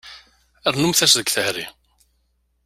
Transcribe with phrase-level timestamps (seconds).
[0.73, 1.65] Rrnumt-as deg tehri.